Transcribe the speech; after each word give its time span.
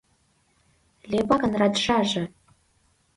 ЛЕБАКЫН 1.11 1.53
РАДЖАЖЕ 1.61 2.23